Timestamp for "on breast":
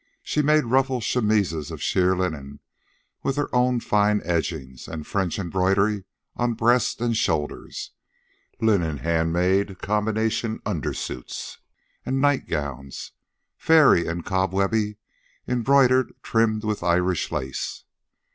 6.35-7.01